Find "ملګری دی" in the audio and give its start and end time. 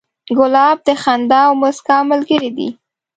2.11-2.69